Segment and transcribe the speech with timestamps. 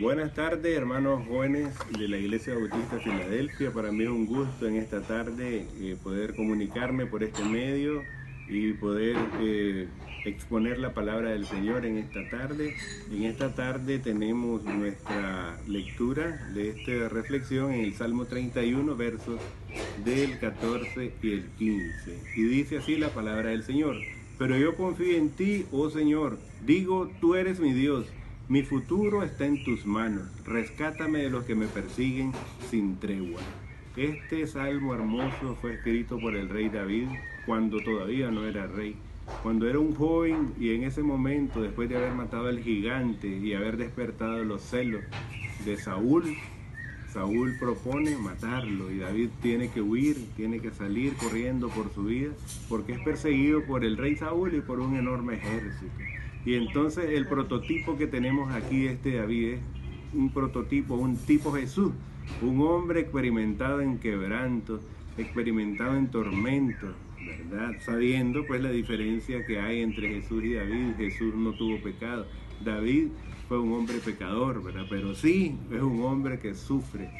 [0.00, 3.70] Buenas tardes, hermanos jóvenes de la Iglesia Bautista Filadelfia.
[3.70, 8.02] Para mí es un gusto en esta tarde eh, poder comunicarme por este medio
[8.48, 9.86] y poder eh,
[10.24, 12.74] exponer la palabra del Señor en esta tarde.
[13.12, 19.40] En esta tarde tenemos nuestra lectura de esta reflexión en el Salmo 31, versos
[20.04, 22.18] del 14 y el 15.
[22.34, 23.94] Y dice así la palabra del Señor.
[24.38, 26.36] Pero yo confío en ti, oh Señor.
[26.66, 28.06] Digo, tú eres mi Dios.
[28.46, 30.24] Mi futuro está en tus manos.
[30.44, 32.32] Rescátame de los que me persiguen
[32.70, 33.40] sin tregua.
[33.96, 37.08] Este salmo hermoso fue escrito por el rey David
[37.46, 38.96] cuando todavía no era rey.
[39.42, 43.54] Cuando era un joven y en ese momento, después de haber matado al gigante y
[43.54, 45.00] haber despertado los celos
[45.64, 46.36] de Saúl,
[47.14, 52.32] Saúl propone matarlo y David tiene que huir, tiene que salir corriendo por su vida
[52.68, 55.94] porque es perseguido por el rey Saúl y por un enorme ejército.
[56.44, 59.60] Y entonces el prototipo que tenemos aquí, este David, es
[60.12, 61.92] un prototipo, un tipo Jesús,
[62.42, 64.80] un hombre experimentado en quebranto,
[65.16, 66.88] experimentado en tormento,
[67.50, 67.72] ¿verdad?
[67.80, 70.96] Sabiendo pues la diferencia que hay entre Jesús y David.
[70.96, 72.26] Jesús no tuvo pecado.
[72.62, 73.08] David
[73.48, 74.86] fue un hombre pecador, ¿verdad?
[74.88, 77.10] Pero sí es un hombre que sufre,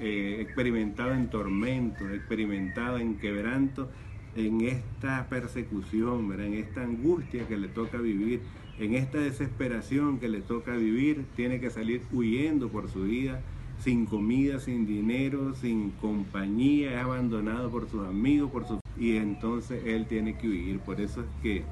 [0.00, 3.90] eh, experimentado en tormento, experimentado en quebranto,
[4.34, 6.46] en esta persecución, ¿verdad?
[6.46, 8.40] En esta angustia que le toca vivir
[8.78, 13.40] en esta desesperación que le toca vivir, tiene que salir huyendo por su vida,
[13.82, 18.78] sin comida, sin dinero, sin compañía, es abandonado por sus amigos, por su...
[18.98, 20.78] y entonces él tiene que huir.
[20.80, 21.64] Por eso es que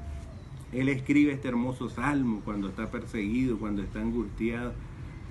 [0.73, 4.73] él escribe este hermoso salmo cuando está perseguido, cuando está angustiado,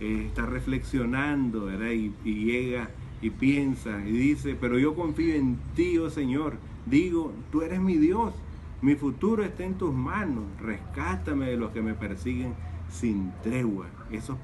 [0.01, 1.91] eh, está reflexionando, ¿verdad?
[1.91, 2.91] Y, y llega
[3.23, 6.57] y piensa y dice, pero yo confío en ti, oh Señor.
[6.87, 8.33] Digo, tú eres mi Dios
[8.83, 10.45] mi futuro está en tus manos.
[10.61, 12.55] Rescátame de los que me persiguen
[12.89, 13.86] sin tregua.
[14.11, 14.39] Esos,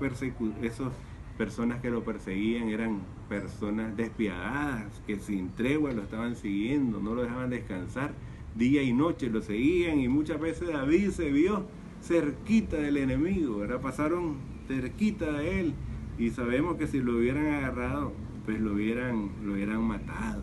[0.62, 0.92] esos
[1.38, 7.22] personas que lo perseguían eran personas despiadadas que sin tregua lo estaban siguiendo, no lo
[7.22, 8.12] dejaban descansar.
[8.54, 11.66] Día y noche lo seguían y muchas veces David se vio
[12.02, 14.36] cerquita del enemigo, pasaron
[14.66, 15.74] cerquita de él
[16.18, 18.12] y sabemos que si lo hubieran agarrado,
[18.46, 20.42] pues lo hubieran, lo hubieran matado.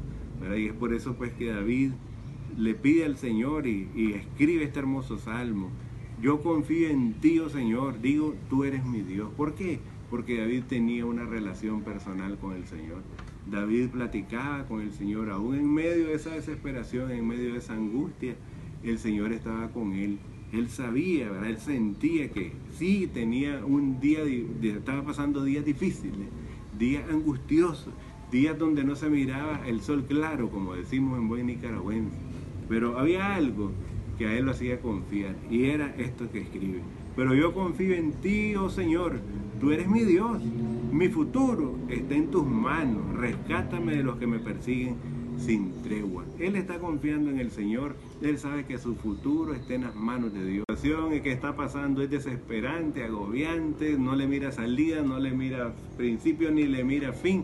[0.56, 1.94] Y es por eso pues que David
[2.58, 5.70] le pide al Señor y, escribe este hermoso salmo.
[6.22, 9.30] Yo confío en ti, oh Señor, digo, tú eres mi Dios.
[9.36, 9.80] ¿Por qué?
[10.10, 13.02] Porque David tenía una relación personal con el Señor.
[13.50, 17.74] David platicaba con el Señor, aún en medio de esa desesperación, en medio de esa
[17.74, 18.36] angustia,
[18.84, 20.20] el Señor estaba con él.
[20.54, 21.30] Él sabía.
[21.46, 24.20] Él sentía que sí tenía un día,
[24.62, 26.28] estaba pasando días difíciles,
[26.78, 27.94] días angustiosos,
[28.32, 32.33] días donde no se miraba el sol claro, como decimos en buen nicaragüense.
[32.68, 33.72] Pero había algo
[34.18, 36.82] que a él lo hacía confiar y era esto que escribe.
[37.16, 39.20] Pero yo confío en ti, oh Señor,
[39.60, 40.42] tú eres mi Dios,
[40.92, 44.96] mi futuro está en tus manos, rescátame de los que me persiguen
[45.38, 46.26] sin tregua.
[46.40, 50.34] Él está confiando en el Señor, él sabe que su futuro está en las manos
[50.34, 50.66] de Dios.
[50.68, 55.74] La situación que está pasando es desesperante, agobiante, no le mira salida, no le mira
[55.98, 57.44] principio ni le mira fin,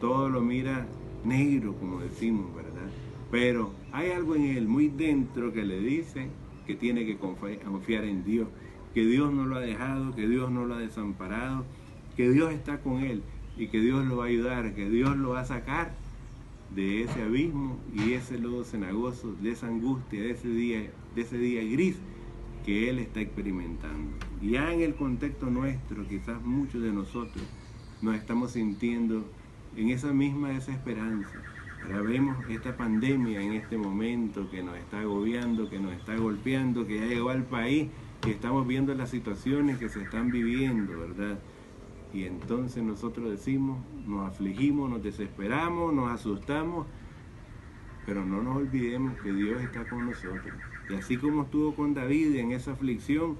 [0.00, 0.86] todo lo mira
[1.24, 2.88] negro, como decimos, ¿verdad?
[3.30, 6.28] Pero hay algo en él muy dentro que le dice
[6.66, 8.48] que tiene que confiar en Dios,
[8.94, 11.64] que Dios no lo ha dejado, que Dios no lo ha desamparado,
[12.16, 13.22] que Dios está con él
[13.56, 15.94] y que Dios lo va a ayudar, que Dios lo va a sacar
[16.74, 21.38] de ese abismo y ese lodo cenagoso, de esa angustia, de ese día, de ese
[21.38, 21.96] día gris
[22.64, 24.16] que él está experimentando.
[24.42, 27.44] Ya en el contexto nuestro, quizás muchos de nosotros
[28.02, 29.24] nos estamos sintiendo
[29.76, 31.34] en esa misma desesperanza
[31.84, 36.86] Ahora vemos esta pandemia en este momento que nos está agobiando, que nos está golpeando,
[36.86, 37.88] que ya llegó al país,
[38.20, 41.38] que estamos viendo las situaciones que se están viviendo, ¿verdad?
[42.12, 46.86] Y entonces nosotros decimos, nos afligimos, nos desesperamos, nos asustamos,
[48.04, 50.54] pero no nos olvidemos que Dios está con nosotros.
[50.88, 53.36] Y así como estuvo con David en esa aflicción,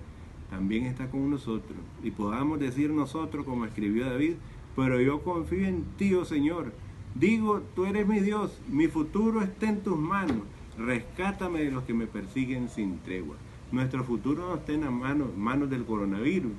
[0.51, 1.79] también está con nosotros.
[2.03, 4.35] Y podamos decir nosotros, como escribió David,
[4.77, 6.73] pero yo confío en ti, oh Señor
[7.19, 10.43] Digo, tú eres mi Dios, mi futuro está en tus manos.
[10.77, 13.37] Rescátame de los que me persiguen sin tregua.
[13.73, 16.53] Nuestro futuro no está en las manos, del coronavirus,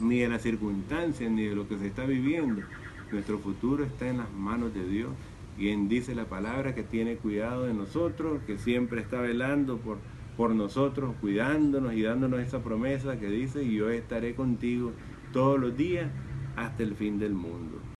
[0.00, 2.62] ni de las circunstancias, ni de lo que se está viviendo.
[3.10, 5.10] Nuestro futuro está en las manos de Dios.
[5.56, 9.98] Quien dice la palabra que tiene cuidado de nosotros, que siempre está velando por,
[10.36, 14.92] por nosotros, cuidándonos y dándonos esa promesa que dice, yo estaré contigo
[15.32, 16.12] todos los días
[16.54, 17.93] hasta el fin del mundo.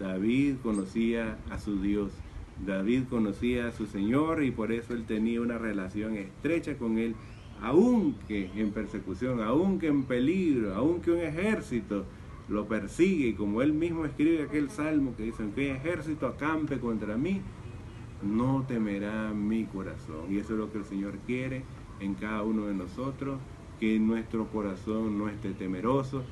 [0.00, 2.10] David conocía a su Dios,
[2.66, 7.14] David conocía a su Señor y por eso él tenía una relación estrecha con él,
[7.60, 12.06] aunque en persecución, aunque en peligro, aunque un ejército
[12.48, 17.42] lo persigue como él mismo escribe aquel salmo que dice, que ejército acampe contra mí,
[18.22, 20.24] no temerá mi corazón.
[20.30, 21.62] Y eso es lo que el Señor quiere
[22.00, 23.38] en cada uno de nosotros,
[23.78, 26.22] que nuestro corazón no esté temeroso,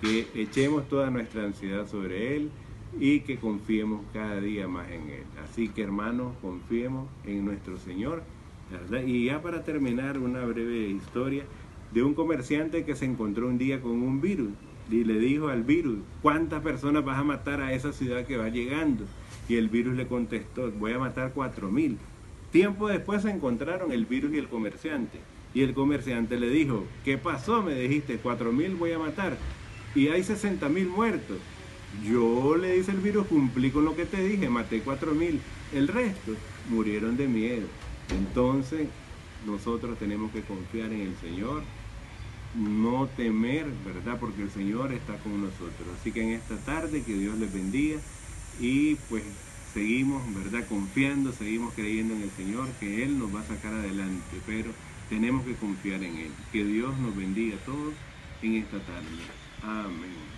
[0.00, 2.50] que echemos toda nuestra ansiedad sobre Él
[2.98, 5.24] y que confiemos cada día más en Él.
[5.44, 8.22] Así que hermanos, confiemos en nuestro Señor.
[9.06, 11.44] Y ya para terminar, una breve historia
[11.92, 14.50] de un comerciante que se encontró un día con un virus
[14.90, 18.48] y le dijo al virus, ¿cuántas personas vas a matar a esa ciudad que va
[18.48, 19.04] llegando?
[19.48, 21.98] Y el virus le contestó, voy a matar cuatro mil.
[22.52, 25.18] Tiempo después se encontraron el virus y el comerciante.
[25.54, 27.62] Y el comerciante le dijo, ¿qué pasó?
[27.62, 29.36] Me dijiste, cuatro mil voy a matar.
[29.94, 31.38] Y hay 60 mil muertos.
[32.04, 35.40] Yo le dice el virus, cumplí con lo que te dije, maté cuatro mil.
[35.72, 36.34] El resto
[36.68, 37.66] murieron de miedo.
[38.10, 38.88] Entonces,
[39.46, 41.62] nosotros tenemos que confiar en el Señor,
[42.54, 44.18] no temer, ¿verdad?
[44.18, 45.88] Porque el Señor está con nosotros.
[46.00, 47.98] Así que en esta tarde que Dios les bendiga
[48.60, 49.22] y pues
[49.72, 50.66] seguimos, ¿verdad?
[50.68, 54.70] Confiando, seguimos creyendo en el Señor, que Él nos va a sacar adelante, pero
[55.08, 56.30] tenemos que confiar en Él.
[56.52, 57.94] Que Dios nos bendiga a todos
[58.42, 59.06] en esta tarde.
[59.62, 60.37] Amén.